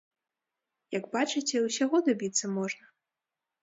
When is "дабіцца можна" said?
2.11-2.85